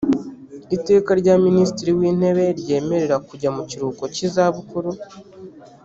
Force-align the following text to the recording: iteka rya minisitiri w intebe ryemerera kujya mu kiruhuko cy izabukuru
iteka 0.75 1.09
rya 1.21 1.35
minisitiri 1.45 1.91
w 1.97 2.01
intebe 2.09 2.43
ryemerera 2.61 3.17
kujya 3.27 3.49
mu 3.55 3.61
kiruhuko 3.69 4.03
cy 4.13 4.21
izabukuru 4.27 4.89